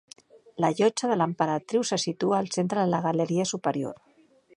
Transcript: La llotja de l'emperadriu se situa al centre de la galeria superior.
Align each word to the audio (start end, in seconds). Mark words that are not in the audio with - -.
La 0.63 0.69
llotja 0.77 1.09
de 1.11 1.17
l'emperadriu 1.21 1.85
se 1.91 1.99
situa 2.05 2.39
al 2.45 2.49
centre 2.57 2.81
de 2.87 2.91
la 2.95 3.03
galeria 3.07 3.47
superior. 3.51 4.01